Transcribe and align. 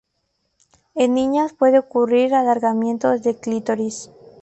En 0.95 1.13
niñas 1.13 1.53
puede 1.53 1.77
ocurrir 1.77 2.33
alargamiento 2.33 3.11
del 3.19 3.35
clítoris. 3.39 4.09